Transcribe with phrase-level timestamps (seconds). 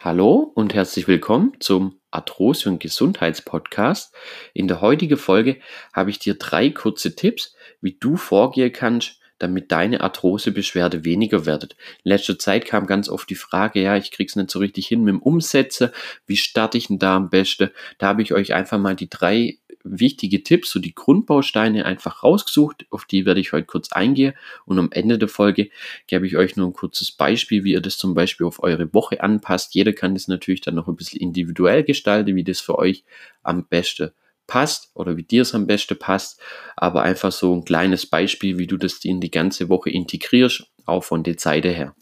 [0.00, 4.14] Hallo und herzlich willkommen zum Arthrose- und Gesundheitspodcast.
[4.52, 5.56] In der heutigen Folge
[5.94, 11.76] habe ich dir drei kurze Tipps, wie du vorgehen kannst, damit deine Arthrosebeschwerde weniger wird.
[12.04, 15.02] In letzter Zeit kam ganz oft die Frage, ja, ich krieg's nicht so richtig hin
[15.02, 15.90] mit dem Umsetzen.
[16.26, 17.70] Wie starte ich denn da am besten?
[17.96, 19.58] Da habe ich euch einfach mal die drei
[19.88, 22.86] wichtige Tipps, so die Grundbausteine einfach rausgesucht.
[22.90, 24.34] Auf die werde ich heute kurz eingehen.
[24.64, 25.70] Und am Ende der Folge
[26.06, 29.22] gebe ich euch nur ein kurzes Beispiel, wie ihr das zum Beispiel auf eure Woche
[29.22, 29.74] anpasst.
[29.74, 33.04] Jeder kann das natürlich dann noch ein bisschen individuell gestalten, wie das für euch
[33.42, 34.10] am besten
[34.46, 36.40] passt oder wie dir es am besten passt.
[36.76, 41.04] Aber einfach so ein kleines Beispiel, wie du das in die ganze Woche integrierst, auch
[41.04, 41.94] von der Zeit her.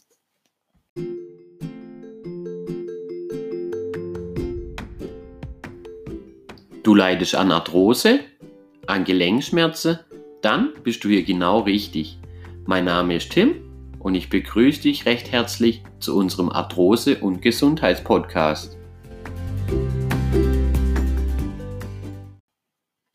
[6.85, 8.21] Du leidest an Arthrose,
[8.87, 10.01] an Gelenkschmerzen,
[10.43, 12.19] dann bist du hier genau richtig.
[12.67, 13.55] Mein Name ist Tim
[14.01, 18.77] und ich begrüße dich recht herzlich zu unserem Arthrose- und Gesundheitspodcast.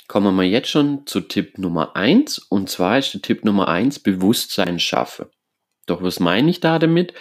[0.08, 4.00] Kommen wir jetzt schon zu Tipp Nummer 1 und zwar ist der Tipp Nummer 1
[4.00, 5.30] Bewusstsein schaffe.
[5.90, 7.14] Doch was meine ich da damit?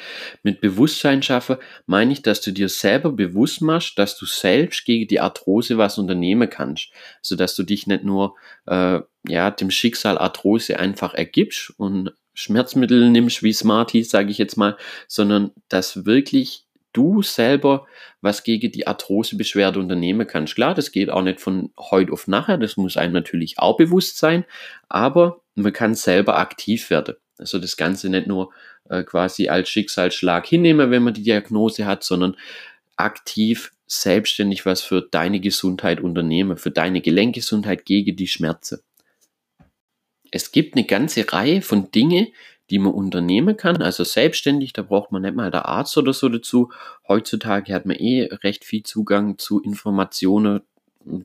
[0.42, 5.08] Mit Bewusstsein schaffe meine ich, dass du dir selber bewusst machst, dass du selbst gegen
[5.08, 6.91] die Arthrose was unternehmen kannst.
[7.22, 13.10] Also dass du dich nicht nur äh, ja, dem Schicksal Arthrose einfach ergibst und Schmerzmittel
[13.10, 14.77] nimmst wie Smarty, sage ich jetzt mal,
[15.08, 17.86] sondern dass wirklich du selber
[18.20, 20.55] was gegen die Arthrosebeschwerde unternehmen kannst.
[20.55, 24.19] Klar, das geht auch nicht von heute auf nachher, das muss einem natürlich auch bewusst
[24.19, 24.44] sein,
[24.88, 27.16] aber man kann selber aktiv werden.
[27.39, 28.53] Also das Ganze nicht nur
[28.89, 32.36] äh, quasi als Schicksalsschlag hinnehmen, wenn man die Diagnose hat, sondern
[32.97, 38.81] aktiv selbstständig was für deine Gesundheit unternehmen, für deine Gelenkgesundheit gegen die Schmerzen.
[40.31, 42.28] Es gibt eine ganze Reihe von Dingen,
[42.70, 46.28] die man unternehmen kann, also selbstständig, da braucht man nicht mal der Arzt oder so
[46.28, 46.70] dazu.
[47.06, 50.61] Heutzutage hat man eh recht viel Zugang zu Informationen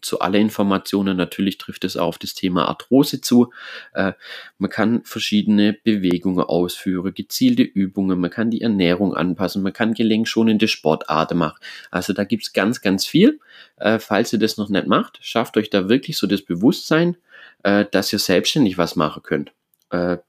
[0.01, 1.17] zu alle Informationen.
[1.17, 3.51] Natürlich trifft es auf das Thema Arthrose zu.
[3.93, 4.13] Äh,
[4.57, 10.67] man kann verschiedene Bewegungen ausführen, gezielte Übungen, man kann die Ernährung anpassen, man kann gelenkschonende
[10.67, 11.57] Sportarten machen.
[11.91, 13.39] Also da gibt es ganz, ganz viel.
[13.77, 17.17] Äh, falls ihr das noch nicht macht, schafft euch da wirklich so das Bewusstsein,
[17.63, 19.51] äh, dass ihr selbstständig was machen könnt.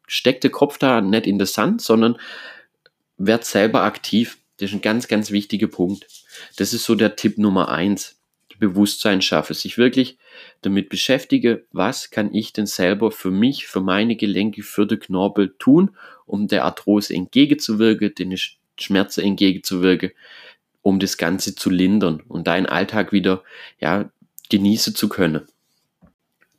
[0.07, 2.19] Steckt der Kopf da nicht in den Sand, sondern
[3.17, 4.37] werdet selber aktiv.
[4.59, 6.07] Das ist ein ganz, ganz wichtiger Punkt.
[6.57, 8.17] Das ist so der Tipp Nummer eins.
[8.69, 10.19] Bewusstsein schaffe, sich wirklich
[10.63, 15.55] damit beschäftige, was kann ich denn selber für mich, für meine Gelenke, für den Knorpel
[15.59, 15.91] tun,
[16.27, 18.37] um der Arthrose entgegenzuwirken, den
[18.79, 20.11] Schmerzen entgegenzuwirken,
[20.83, 23.43] um das Ganze zu lindern und deinen Alltag wieder
[23.81, 24.11] ja,
[24.51, 25.47] genießen zu können.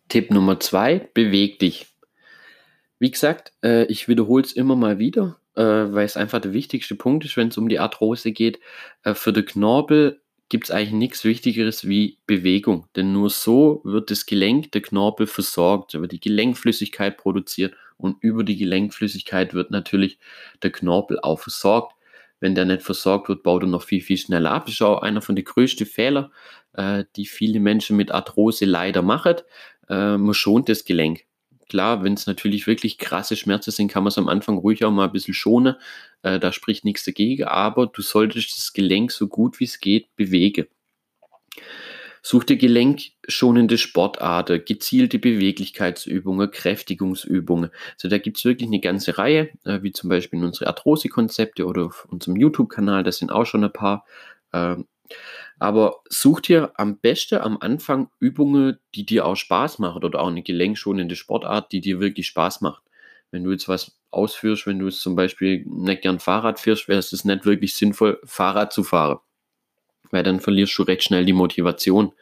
[0.09, 1.87] Tipp Nummer zwei, beweg dich.
[2.99, 6.95] Wie gesagt, äh, ich wiederhole es immer mal wieder, äh, weil es einfach der wichtigste
[6.95, 8.59] Punkt ist, wenn es um die Arthrose geht.
[9.03, 12.87] Äh, für den Knorpel gibt es eigentlich nichts Wichtigeres wie Bewegung.
[12.95, 18.43] Denn nur so wird das Gelenk, der Knorpel versorgt, wird die Gelenkflüssigkeit produziert und über
[18.43, 20.19] die Gelenkflüssigkeit wird natürlich
[20.61, 21.95] der Knorpel auch versorgt.
[22.39, 24.65] Wenn der nicht versorgt wird, baut er noch viel, viel schneller ab.
[24.65, 26.31] Das ist auch einer von den größten Fehlern,
[26.73, 29.37] äh, die viele Menschen mit Arthrose leider machen.
[29.89, 31.25] Äh, man schont das Gelenk.
[31.69, 34.91] Klar, wenn es natürlich wirklich krasse Schmerzen sind, kann man es am Anfang ruhig auch
[34.91, 35.75] mal ein bisschen schonen.
[36.21, 40.15] Äh, da spricht nichts dagegen, aber du solltest das Gelenk so gut wie es geht
[40.15, 40.67] bewegen.
[42.21, 47.69] Such dir gelenkschonende Sportarten, gezielte Beweglichkeitsübungen, Kräftigungsübungen.
[47.93, 51.85] Also da gibt es wirklich eine ganze Reihe, äh, wie zum Beispiel unsere Arthrose-Konzepte oder
[51.85, 54.05] auf unserem YouTube-Kanal, da sind auch schon ein paar.
[55.59, 60.27] Aber such dir am besten am Anfang Übungen, die dir auch Spaß machen oder auch
[60.27, 62.83] eine gelenkschonende Sportart, die dir wirklich Spaß macht.
[63.31, 66.99] Wenn du jetzt was ausführst, wenn du jetzt zum Beispiel nicht gern Fahrrad fährst, wäre
[66.99, 69.19] es nicht wirklich sinnvoll, Fahrrad zu fahren.
[70.11, 72.13] Weil dann verlierst du recht schnell die Motivation.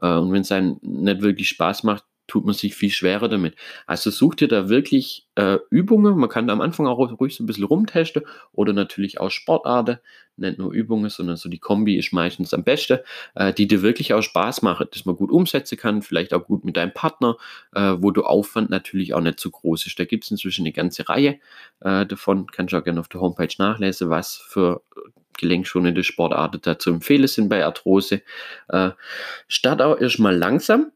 [0.00, 3.54] Äh, und wenn es einem nicht wirklich Spaß macht, tut man sich viel schwerer damit.
[3.86, 6.16] Also such dir da wirklich äh, Übungen.
[6.18, 8.22] Man kann da am Anfang auch ruhig so ein bisschen rumtesten
[8.52, 9.98] oder natürlich auch Sportarten.
[10.38, 12.98] Nicht nur Übungen, sondern so die Kombi ist meistens am besten,
[13.36, 16.64] äh, die dir wirklich auch Spaß machen, dass man gut umsetzen kann, vielleicht auch gut
[16.64, 17.36] mit deinem Partner,
[17.74, 19.98] äh, wo du Aufwand natürlich auch nicht zu groß ist.
[19.98, 21.38] Da gibt es inzwischen eine ganze Reihe
[21.80, 22.48] äh, davon.
[22.48, 24.82] Kannst du auch gerne auf der Homepage nachlesen, was für
[25.38, 28.22] gelenkschonende Sportarten da zu empfehlen sind bei Arthrose.
[28.68, 28.90] Äh,
[29.48, 30.92] start auch erstmal langsam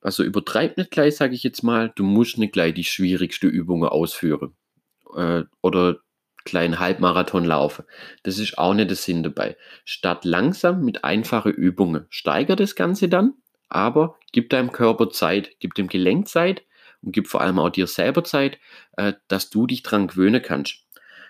[0.00, 3.84] also übertreib nicht gleich, sage ich jetzt mal, du musst nicht gleich die schwierigste Übung
[3.84, 4.54] ausführen.
[5.14, 5.98] Äh, oder
[6.44, 7.84] kleinen Halbmarathon laufen.
[8.22, 9.56] Das ist auch nicht der Sinn dabei.
[9.84, 12.06] Start langsam mit einfachen Übungen.
[12.08, 13.34] Steiger das Ganze dann,
[13.68, 16.62] aber gib deinem Körper Zeit, gib dem Gelenk Zeit
[17.02, 18.58] und gib vor allem auch dir selber Zeit,
[18.96, 20.86] äh, dass du dich dran gewöhnen kannst.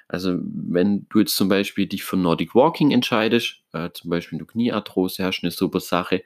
[0.08, 4.46] Also wenn du jetzt zum Beispiel dich für Nordic Walking entscheidest, äh, zum Beispiel du
[4.46, 6.25] Kniearthrose hast, eine super Sache,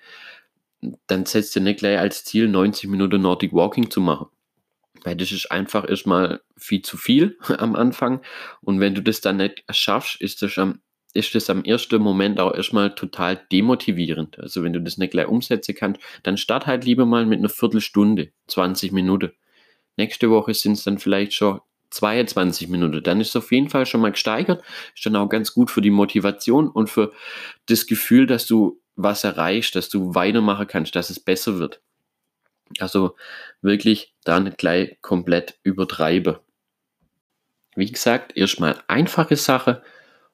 [1.06, 4.26] dann setzt dir nicht gleich als Ziel 90 Minuten Nordic Walking zu machen.
[5.02, 8.22] Weil das ist einfach erstmal viel zu viel am Anfang.
[8.60, 10.80] Und wenn du das dann nicht schaffst, ist das am,
[11.12, 14.38] ist das am ersten Moment auch erstmal total demotivierend.
[14.38, 17.48] Also wenn du das nicht gleich umsetzen kannst, dann start halt lieber mal mit einer
[17.48, 19.32] Viertelstunde, 20 Minuten.
[19.96, 21.60] Nächste Woche sind es dann vielleicht schon
[21.90, 23.02] 22 Minuten.
[23.02, 24.62] Dann ist es auf jeden Fall schon mal gesteigert.
[24.94, 27.12] Ist dann auch ganz gut für die Motivation und für
[27.66, 31.80] das Gefühl, dass du was erreichst, dass du weitermachen kannst, dass es besser wird.
[32.78, 33.16] Also
[33.62, 36.40] wirklich dann gleich komplett übertreibe.
[37.76, 39.82] Wie gesagt, erstmal einfache Sache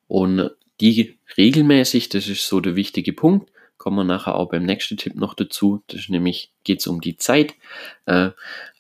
[0.08, 4.98] und die regelmäßig, das ist so der wichtige Punkt, kommen wir nachher auch beim nächsten
[4.98, 5.82] Tipp noch dazu.
[5.86, 7.54] Das ist nämlich, geht es um die Zeit.
[8.04, 8.30] Äh,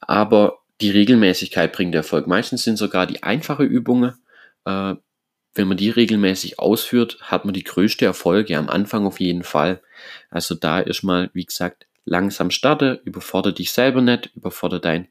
[0.00, 2.26] aber die Regelmäßigkeit bringt Erfolg.
[2.26, 4.14] Meistens sind sogar die einfachen Übungen,
[4.66, 4.94] äh,
[5.54, 9.82] wenn man die regelmäßig ausführt, hat man die größte Erfolge am Anfang auf jeden Fall.
[10.30, 15.08] Also da erstmal, wie gesagt, langsam starte, überfordere dich selber nicht, überfordere dein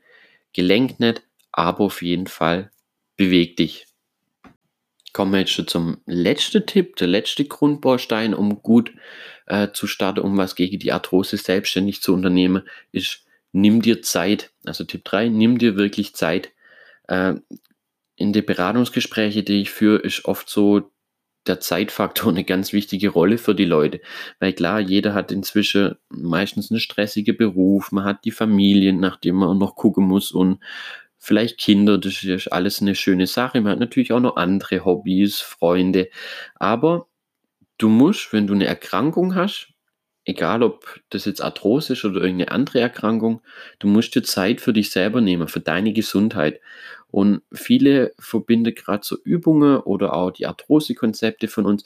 [0.54, 1.22] Gelenk nicht,
[1.52, 2.72] aber auf jeden Fall
[3.18, 3.86] beweg dich.
[5.12, 8.94] Kommen wir jetzt schon zum letzten Tipp, der letzte Grundbaustein, um gut
[9.48, 14.52] äh, zu starten, um was gegen die Arthrose selbstständig zu unternehmen, ist, nimm dir Zeit.
[14.66, 16.52] Also Tipp 3, nimm dir wirklich Zeit.
[17.08, 17.36] Äh,
[18.20, 20.92] in den Beratungsgesprächen, die ich führe, ist oft so
[21.48, 24.02] der Zeitfaktor eine ganz wichtige Rolle für die Leute.
[24.40, 29.58] Weil klar, jeder hat inzwischen meistens einen stressigen Beruf, man hat die Familie, nachdem man
[29.58, 30.60] noch gucken muss und
[31.18, 33.62] vielleicht Kinder, das ist alles eine schöne Sache.
[33.62, 36.10] Man hat natürlich auch noch andere Hobbys, Freunde.
[36.56, 37.08] Aber
[37.78, 39.74] du musst, wenn du eine Erkrankung hast,
[40.26, 43.42] egal ob das jetzt Arthrose ist oder irgendeine andere Erkrankung,
[43.80, 46.60] du musst dir Zeit für dich selber nehmen, für deine Gesundheit.
[47.12, 51.84] Und viele verbinden gerade so Übungen oder auch die Arthrose-Konzepte von uns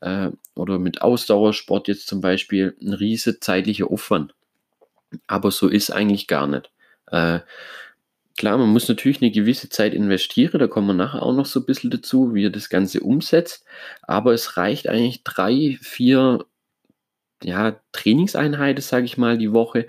[0.00, 4.34] äh, oder mit Ausdauersport jetzt zum Beispiel ein riesen zeitlicher Aufwand.
[5.26, 6.70] Aber so ist eigentlich gar nicht.
[7.06, 7.40] Äh,
[8.36, 11.60] klar, man muss natürlich eine gewisse Zeit investieren, da kommen wir nachher auch noch so
[11.60, 13.64] ein bisschen dazu, wie er das Ganze umsetzt.
[14.02, 16.44] Aber es reicht eigentlich drei, vier
[17.42, 19.86] ja, Trainingseinheiten, sage ich mal, die Woche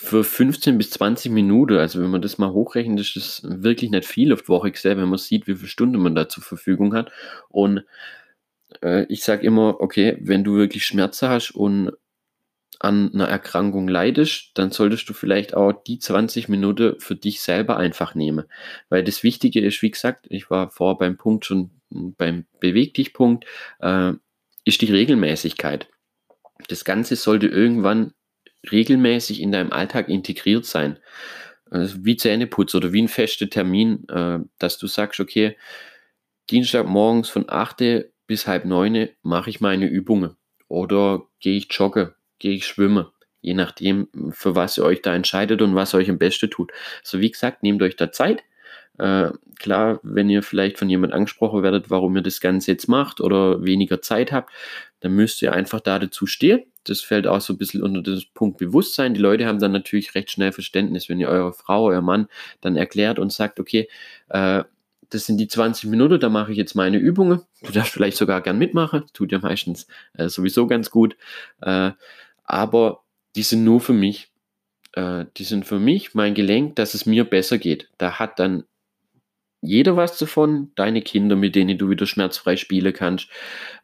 [0.00, 4.06] für 15 bis 20 Minuten, also wenn man das mal hochrechnet, ist das wirklich nicht
[4.06, 6.94] viel auf die Woche gesehen, wenn man sieht, wie viele Stunden man da zur Verfügung
[6.94, 7.10] hat.
[7.48, 7.84] Und
[8.80, 11.90] äh, ich sage immer, okay, wenn du wirklich Schmerzen hast und
[12.78, 17.76] an einer Erkrankung leidest, dann solltest du vielleicht auch die 20 Minuten für dich selber
[17.76, 18.44] einfach nehmen.
[18.90, 23.12] Weil das Wichtige ist, wie gesagt, ich war vorher beim Punkt schon beim Beweg dich
[23.12, 23.46] Punkt,
[23.80, 24.12] äh,
[24.64, 25.88] ist die Regelmäßigkeit.
[26.68, 28.12] Das Ganze sollte irgendwann
[28.70, 30.98] regelmäßig in deinem Alltag integriert sein.
[31.70, 35.56] Also wie Zähneputz oder wie ein fester Termin, äh, dass du sagst, okay,
[36.50, 40.36] Dienstagmorgens von 8 bis halb 9 mache ich meine Übungen.
[40.68, 43.06] Oder gehe ich joggen, gehe ich schwimmen.
[43.40, 46.72] Je nachdem, für was ihr euch da entscheidet und was euch am besten tut.
[47.02, 48.42] So wie gesagt, nehmt euch da Zeit.
[48.98, 53.20] Äh, klar, wenn ihr vielleicht von jemand angesprochen werdet, warum ihr das Ganze jetzt macht
[53.20, 54.52] oder weniger Zeit habt,
[55.00, 58.22] dann müsst ihr einfach da dazu stehen das fällt auch so ein bisschen unter den
[58.34, 59.14] Punkt Bewusstsein.
[59.14, 62.28] Die Leute haben dann natürlich recht schnell Verständnis, wenn ihr eure Frau, euer Mann
[62.60, 63.88] dann erklärt und sagt, okay,
[64.28, 64.64] äh,
[65.10, 67.42] das sind die 20 Minuten, da mache ich jetzt meine Übungen.
[67.62, 71.16] Du darfst vielleicht sogar gern mitmachen, tut ja meistens äh, sowieso ganz gut.
[71.62, 71.92] Äh,
[72.44, 73.02] aber
[73.36, 74.30] die sind nur für mich.
[74.92, 77.88] Äh, die sind für mich, mein Gelenk, dass es mir besser geht.
[77.98, 78.64] Da hat dann
[79.60, 83.28] jeder was davon, deine Kinder, mit denen du wieder schmerzfrei spielen kannst,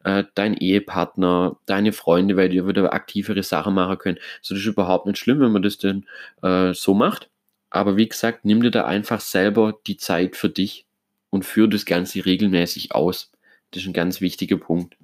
[0.03, 4.17] äh, dein Ehepartner, deine Freunde, weil die wieder aktivere Sachen machen können.
[4.41, 6.05] So, das ist überhaupt nicht schlimm, wenn man das denn
[6.41, 7.29] äh, so macht.
[7.69, 10.85] Aber wie gesagt, nimm dir da einfach selber die Zeit für dich
[11.29, 13.31] und führe das Ganze regelmäßig aus.
[13.71, 14.95] Das ist ein ganz wichtiger Punkt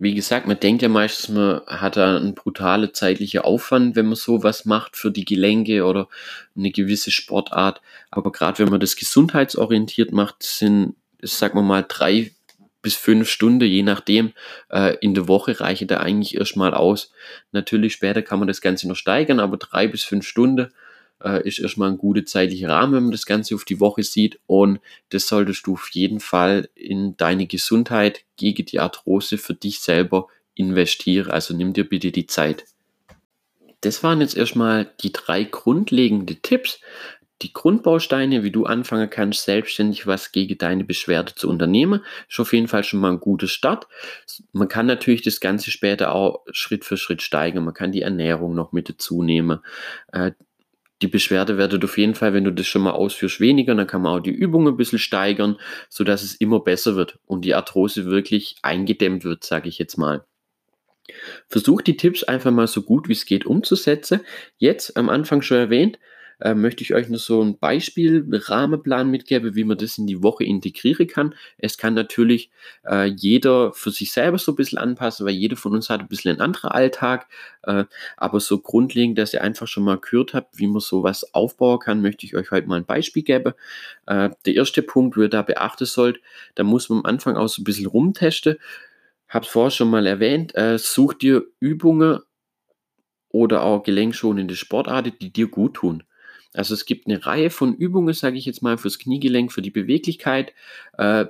[0.00, 4.14] wie gesagt, man denkt ja meistens, man hat da einen brutalen zeitlichen Aufwand, wenn man
[4.14, 6.08] sowas macht für die Gelenke oder
[6.56, 7.82] eine gewisse Sportart.
[8.10, 12.32] Aber gerade wenn man das gesundheitsorientiert macht, sind, sagen wir mal, drei
[12.80, 14.32] bis fünf Stunden, je nachdem,
[14.70, 17.12] äh, in der Woche reiche da eigentlich erstmal aus.
[17.52, 20.72] Natürlich später kann man das Ganze noch steigern, aber drei bis fünf Stunden
[21.22, 24.40] äh, ist erstmal ein guter zeitlicher Rahmen, wenn man das Ganze auf die Woche sieht.
[24.46, 29.80] Und das solltest du auf jeden Fall in deine Gesundheit gegen die Arthrose für dich
[29.80, 31.30] selber investieren.
[31.30, 32.64] Also nimm dir bitte die Zeit.
[33.82, 36.80] Das waren jetzt erstmal die drei grundlegenden Tipps,
[37.42, 42.52] die Grundbausteine, wie du anfangen kannst, selbstständig was gegen deine Beschwerde zu unternehmen, ist auf
[42.52, 43.86] jeden Fall schon mal ein guter Start.
[44.52, 47.64] Man kann natürlich das Ganze später auch Schritt für Schritt steigern.
[47.64, 49.60] Man kann die Ernährung noch mit dazu nehmen.
[51.02, 53.74] Die Beschwerde wird auf jeden Fall, wenn du das schon mal ausführst, weniger.
[53.74, 55.56] Dann kann man auch die Übung ein bisschen steigern,
[55.88, 60.24] sodass es immer besser wird und die Arthrose wirklich eingedämmt wird, sage ich jetzt mal.
[61.48, 64.20] Versuch die Tipps einfach mal so gut wie es geht umzusetzen.
[64.58, 65.98] Jetzt am Anfang schon erwähnt,
[66.40, 70.22] äh, möchte ich euch nur so ein Beispiel, Rahmenplan mitgeben, wie man das in die
[70.22, 71.34] Woche integrieren kann.
[71.58, 72.50] Es kann natürlich
[72.86, 76.08] äh, jeder für sich selber so ein bisschen anpassen, weil jeder von uns hat ein
[76.08, 77.28] bisschen einen anderen Alltag.
[77.62, 77.84] Äh,
[78.16, 82.02] aber so grundlegend, dass ihr einfach schon mal gehört habt, wie man sowas aufbauen kann,
[82.02, 83.52] möchte ich euch heute mal ein Beispiel geben.
[84.06, 86.20] Äh, der erste Punkt, wo ihr da beachten sollt,
[86.54, 88.56] da muss man am Anfang auch so ein bisschen rumtesten.
[89.28, 92.20] Hab's vorher schon mal erwähnt, äh, such dir Übungen
[93.28, 96.02] oder auch gelenkschonende Sportarten, die dir gut tun.
[96.54, 99.70] Also es gibt eine Reihe von Übungen, sage ich jetzt mal, fürs Kniegelenk, für die
[99.70, 100.52] Beweglichkeit.
[100.98, 101.26] Äh,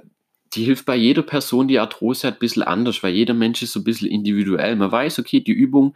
[0.55, 3.73] die hilft bei jeder Person, die Arthrose hat, ein bisschen anders, weil jeder Mensch ist
[3.73, 4.75] so ein bisschen individuell.
[4.77, 5.95] Man weiß, okay, die Übung,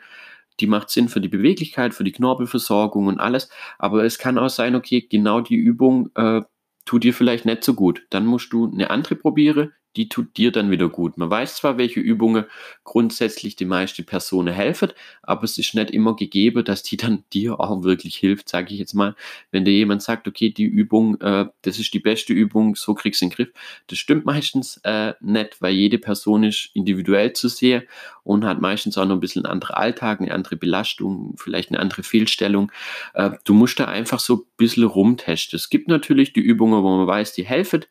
[0.60, 3.48] die macht Sinn für die Beweglichkeit, für die Knorpelversorgung und alles.
[3.78, 6.42] Aber es kann auch sein, okay, genau die Übung äh,
[6.84, 8.06] tut dir vielleicht nicht so gut.
[8.10, 11.18] Dann musst du eine andere probieren, die tut dir dann wieder gut.
[11.18, 12.44] Man weiß zwar, welche Übungen
[12.82, 14.90] grundsätzlich die meisten Personen helfen,
[15.22, 18.78] aber es ist nicht immer gegeben, dass die dann dir auch wirklich hilft, sage ich
[18.78, 19.14] jetzt mal.
[19.50, 23.20] Wenn dir jemand sagt, okay, die Übung, äh, das ist die beste Übung, so kriegst
[23.20, 23.48] du den Griff,
[23.86, 27.84] das stimmt meistens äh, nicht, weil jede Person ist individuell zu sehen
[28.22, 31.80] und hat meistens auch noch ein bisschen einen anderen Alltag, eine andere Belastung, vielleicht eine
[31.80, 32.72] andere Fehlstellung.
[33.14, 35.56] Äh, du musst da einfach so ein bisschen rumtesten.
[35.56, 37.84] Es gibt natürlich die Übungen, wo man weiß, die helfen,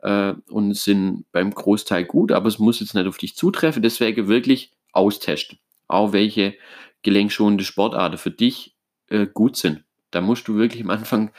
[0.00, 3.82] äh, und sind beim Großteil gut, aber es muss jetzt nicht auf dich zutreffen.
[3.82, 6.54] Deswegen wirklich austesten, auch welche
[7.02, 8.76] gelenkschonende Sportarten für dich
[9.08, 9.84] äh, gut sind.
[10.10, 11.30] Da musst du wirklich am Anfang,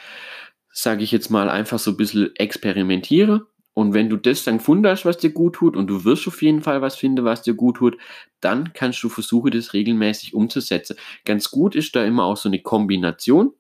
[0.71, 3.41] sage ich jetzt mal, einfach so ein bisschen experimentieren.
[3.73, 6.41] Und wenn du das dann gefunden hast, was dir gut tut, und du wirst auf
[6.41, 7.97] jeden Fall was finden, was dir gut tut,
[8.41, 10.97] dann kannst du versuchen, das regelmäßig umzusetzen.
[11.23, 13.53] Ganz gut ist da immer auch so eine Kombination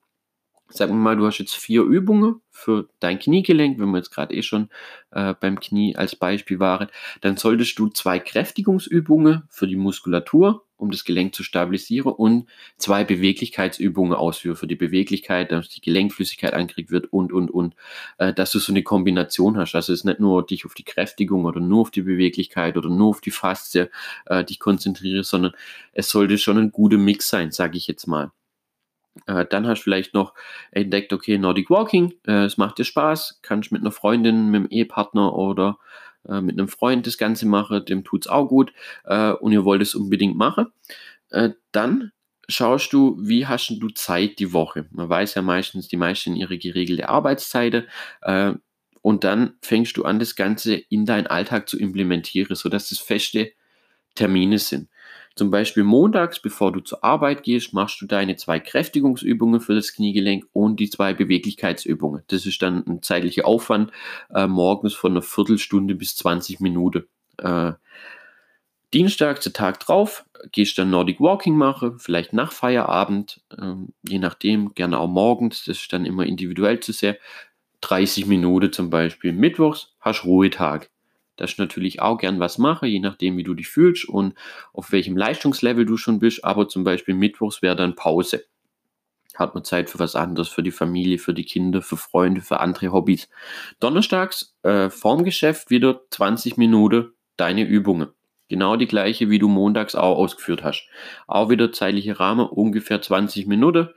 [0.69, 4.33] sagen wir mal, du hast jetzt vier Übungen für dein Kniegelenk, wenn wir jetzt gerade
[4.35, 4.69] eh schon
[5.11, 6.89] äh, beim Knie als Beispiel waren,
[7.21, 12.47] dann solltest du zwei Kräftigungsübungen für die Muskulatur, um das Gelenk zu stabilisieren und
[12.77, 17.75] zwei Beweglichkeitsübungen ausführen für die Beweglichkeit, dass die Gelenkflüssigkeit angekriegt wird und, und, und,
[18.17, 19.75] äh, dass du so eine Kombination hast.
[19.75, 22.89] Also es ist nicht nur dich auf die Kräftigung oder nur auf die Beweglichkeit oder
[22.89, 23.89] nur auf die Faszie
[24.27, 25.53] äh, dich konzentriere, sondern
[25.93, 28.31] es sollte schon ein guter Mix sein, sage ich jetzt mal.
[29.25, 30.33] Äh, dann hast du vielleicht noch
[30.71, 34.69] entdeckt, okay, Nordic Walking, äh, es macht dir Spaß, kannst mit einer Freundin, mit einem
[34.69, 35.77] Ehepartner oder
[36.27, 38.73] äh, mit einem Freund das Ganze machen, dem tut es auch gut
[39.05, 40.67] äh, und ihr wollt es unbedingt machen.
[41.29, 42.11] Äh, dann
[42.47, 44.87] schaust du, wie hast du Zeit die Woche?
[44.91, 47.87] Man weiß ja meistens, die meisten ihre geregelte Arbeitszeiten.
[48.21, 48.53] Äh,
[49.01, 53.51] und dann fängst du an, das Ganze in deinen Alltag zu implementieren, sodass es feste
[54.15, 54.89] Termine sind.
[55.39, 59.93] Zum Beispiel montags, bevor du zur Arbeit gehst, machst du deine zwei Kräftigungsübungen für das
[59.93, 62.23] Kniegelenk und die zwei Beweglichkeitsübungen.
[62.27, 63.89] Das ist dann ein zeitlicher Aufwand
[64.35, 67.05] äh, morgens von einer Viertelstunde bis 20 Minuten.
[67.37, 67.71] Äh,
[68.93, 73.75] Dienstag, der Tag drauf, gehst dann Nordic Walking machen, vielleicht nach Feierabend, äh,
[74.09, 77.17] je nachdem, gerne auch morgens, das ist dann immer individuell zu sehr.
[77.79, 79.31] 30 Minuten zum Beispiel.
[79.31, 80.89] Mittwochs hast Ruhetag
[81.39, 84.33] dass ich natürlich auch gern was mache, je nachdem, wie du dich fühlst und
[84.73, 86.43] auf welchem Leistungslevel du schon bist.
[86.43, 88.45] Aber zum Beispiel Mittwochs wäre dann Pause.
[89.35, 92.59] Hat man Zeit für was anderes, für die Familie, für die Kinder, für Freunde, für
[92.59, 93.29] andere Hobbys.
[93.79, 98.09] Donnerstags äh, vorm Geschäft wieder 20 Minuten deine Übungen.
[98.49, 100.89] Genau die gleiche, wie du montags auch ausgeführt hast.
[101.27, 103.89] Auch wieder zeitliche Rahmen, ungefähr 20 Minuten.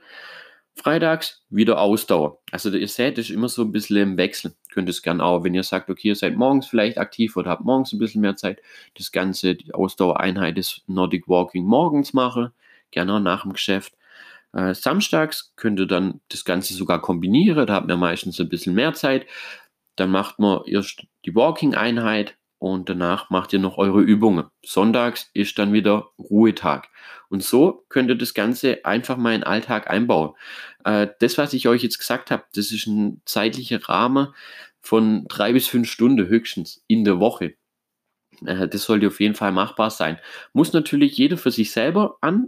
[0.75, 2.39] Freitags wieder Ausdauer.
[2.51, 4.55] Also ihr seht, das ist immer so ein bisschen im Wechsel.
[4.71, 7.63] Könnt es gerne auch, wenn ihr sagt, okay, ihr seid morgens vielleicht aktiv oder habt
[7.63, 8.59] morgens ein bisschen mehr Zeit,
[8.97, 12.51] das Ganze, die Ausdauereinheit des Nordic Walking morgens machen,
[12.91, 13.93] gerne auch nach dem Geschäft.
[14.53, 18.73] Äh, samstags könnt ihr dann das Ganze sogar kombinieren, da habt ihr meistens ein bisschen
[18.73, 19.27] mehr Zeit.
[19.95, 24.45] Dann macht man erst die Walking-Einheit und danach macht ihr noch eure Übungen.
[24.65, 26.87] Sonntags ist dann wieder Ruhetag.
[27.27, 30.33] Und so könnt ihr das Ganze einfach mal in den Alltag einbauen.
[30.85, 34.29] Äh, das, was ich euch jetzt gesagt habe, das ist ein zeitlicher Rahmen
[34.79, 37.55] von drei bis fünf Stunden höchstens in der Woche.
[38.45, 40.17] Äh, das sollte auf jeden Fall machbar sein.
[40.53, 42.47] Muss natürlich jeder für sich selber an,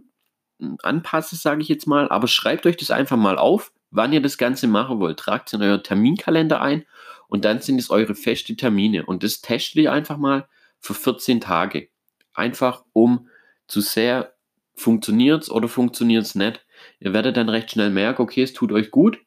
[0.82, 4.38] anpassen, sage ich jetzt mal, aber schreibt euch das einfach mal auf, wann ihr das
[4.38, 5.20] Ganze machen wollt.
[5.20, 6.86] Tragt es in euer Terminkalender ein
[7.28, 9.06] und dann sind es eure feste Termine.
[9.06, 10.48] Und das testet ihr einfach mal
[10.80, 11.90] für 14 Tage.
[12.34, 13.28] Einfach um
[13.68, 14.34] zu sehr,
[14.76, 16.66] funktioniert es oder funktioniert es nicht.
[17.00, 19.20] Ihr werdet dann recht schnell merken, okay, es tut euch gut.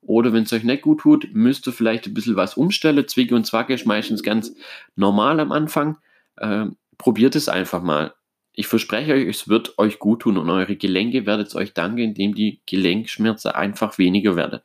[0.00, 3.08] Oder wenn es euch nicht gut tut, müsst ihr vielleicht ein bisschen was umstellen.
[3.08, 4.54] Zwicke und Zwacke ist meistens ganz
[4.94, 5.98] normal am Anfang.
[6.36, 6.66] Äh,
[6.98, 8.14] probiert es einfach mal.
[8.58, 12.34] ich verspreche euch, es wird euch gut tun und eure Gelenke werdet euch danken, indem
[12.34, 14.60] die Gelenkschmerzen einfach weniger werden.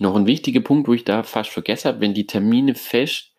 [0.00, 3.32] Noch ein wichtiger Punkt, wo ich da fast vergessen habe, wenn die Termine fest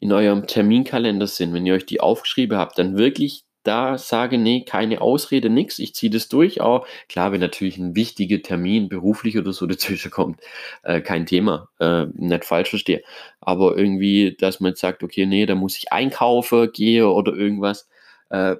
[0.00, 4.64] in eurem Terminkalender sind, wenn ihr euch die aufgeschrieben habt, dann wirklich da sage, nee,
[4.64, 6.60] keine Ausrede, nix, ich ziehe das durch.
[6.60, 10.40] Auch klar, wenn natürlich ein wichtiger Termin, beruflich oder so dazwischen kommt,
[10.82, 13.02] äh, kein Thema, äh, nicht falsch verstehe.
[13.40, 17.88] Aber irgendwie, dass man jetzt sagt, okay, nee, da muss ich einkaufen, gehe oder irgendwas,
[18.28, 18.56] äh,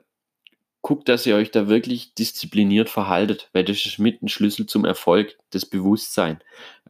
[0.85, 4.85] guckt, dass ihr euch da wirklich diszipliniert verhaltet, weil das ist mit ein Schlüssel zum
[4.85, 6.41] Erfolg, das Bewusstsein.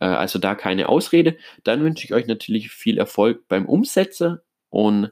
[0.00, 1.38] Äh, also da keine Ausrede.
[1.62, 5.10] Dann wünsche ich euch natürlich viel Erfolg beim Umsetzen und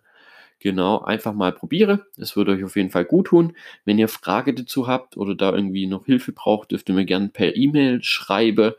[0.58, 2.06] Genau, einfach mal probiere.
[2.16, 3.56] Das würde euch auf jeden Fall gut tun.
[3.84, 7.30] Wenn ihr Frage dazu habt oder da irgendwie noch Hilfe braucht, dürft ihr mir gerne
[7.30, 8.72] per E-Mail schreiben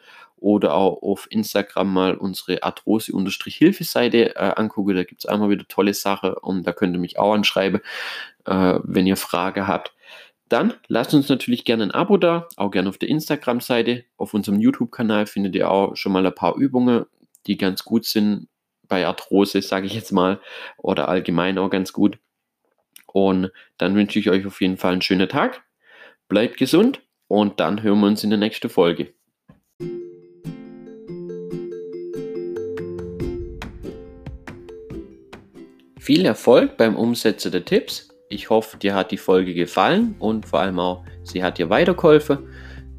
[0.44, 4.96] oder auch auf Instagram mal unsere Arthrose-Hilfe-Seite äh, angucken.
[4.96, 7.80] Da gibt es einmal wieder tolle Sachen und da könnt ihr mich auch anschreiben,
[8.46, 9.94] äh, wenn ihr Frage habt.
[10.50, 14.06] Dann lasst uns natürlich gerne ein Abo da, auch gerne auf der Instagram-Seite.
[14.18, 17.06] Auf unserem YouTube-Kanal findet ihr auch schon mal ein paar Übungen,
[17.48, 18.48] die ganz gut sind
[18.88, 20.40] bei Arthrose, sage ich jetzt mal,
[20.78, 22.20] oder allgemein auch ganz gut.
[23.08, 25.64] Und dann wünsche ich euch auf jeden Fall einen schönen Tag.
[26.28, 29.14] Bleibt gesund und dann hören wir uns in der nächsten Folge.
[36.00, 38.13] Viel Erfolg beim Umsetzen der Tipps.
[38.34, 42.40] Ich hoffe, dir hat die Folge gefallen und vor allem auch, sie hat dir weitergeholfen.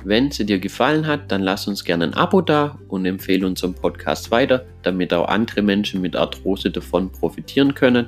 [0.05, 3.75] Wenn sie dir gefallen hat, dann lass uns gerne ein Abo da und empfehle unseren
[3.75, 8.07] Podcast weiter, damit auch andere Menschen mit Arthrose davon profitieren können.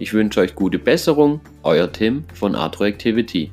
[0.00, 3.52] Ich wünsche euch gute Besserung, euer Tim von Arthroactivity.